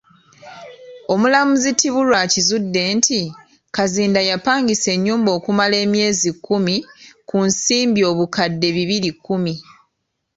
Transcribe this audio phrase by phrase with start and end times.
[1.13, 3.19] Omulamuzi Tibulya akizudde nti,
[3.75, 6.75] Kazinda yapangisa ennyumba okumala emyezi kumi
[7.29, 9.53] ku nsimbi obukadde bibiri kumi.